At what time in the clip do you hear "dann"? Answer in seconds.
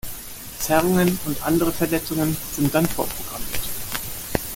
2.73-2.87